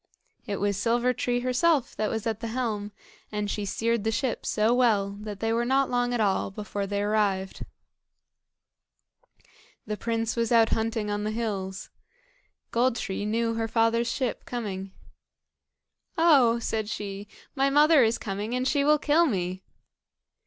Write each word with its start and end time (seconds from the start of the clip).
It 0.47 0.55
was 0.59 0.77
Silver 0.77 1.13
tree 1.13 1.41
herself 1.41 1.95
that 1.95 2.09
was 2.09 2.25
at 2.25 2.39
the 2.39 2.47
helm, 2.47 2.91
and 3.31 3.51
she 3.51 3.65
steered 3.65 4.03
the 4.03 4.09
ship 4.11 4.47
so 4.47 4.73
well 4.73 5.11
that 5.19 5.41
they 5.41 5.53
were 5.53 5.63
not 5.63 5.91
long 5.91 6.11
at 6.11 6.19
all 6.19 6.49
before 6.49 6.87
they 6.87 7.03
arrived. 7.03 7.63
The 9.85 9.97
prince 9.97 10.35
was 10.35 10.51
out 10.51 10.69
hunting 10.69 11.11
on 11.11 11.23
the 11.23 11.29
hills. 11.29 11.91
Gold 12.71 12.95
tree 12.95 13.25
knew 13.27 13.53
her 13.53 13.67
father's 13.67 14.11
ship 14.11 14.43
coming. 14.43 14.91
"Oh!" 16.17 16.57
said 16.57 16.89
she, 16.89 17.27
"my 17.53 17.69
mother 17.69 18.03
is 18.03 18.17
coming, 18.17 18.55
and 18.55 18.67
she 18.67 18.83
will 18.83 18.97
kill 18.97 19.27
me." 19.27 19.61